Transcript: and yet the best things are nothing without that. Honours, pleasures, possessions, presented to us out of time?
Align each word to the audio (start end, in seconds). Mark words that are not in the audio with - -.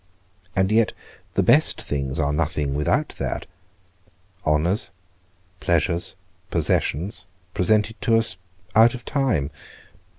and 0.55 0.71
yet 0.71 0.93
the 1.35 1.43
best 1.43 1.79
things 1.79 2.19
are 2.19 2.33
nothing 2.33 2.73
without 2.73 3.09
that. 3.19 3.45
Honours, 4.47 4.89
pleasures, 5.59 6.15
possessions, 6.49 7.27
presented 7.53 8.01
to 8.01 8.17
us 8.17 8.37
out 8.75 8.95
of 8.95 9.05
time? 9.05 9.51